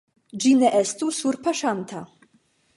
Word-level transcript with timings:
Ĝi 0.45 0.53
ne 0.61 0.71
estu 0.79 1.11
surpaŝanta. 1.19 2.05